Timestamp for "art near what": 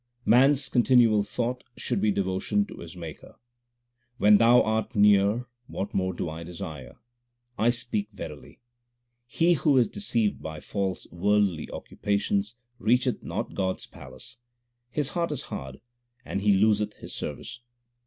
4.63-5.93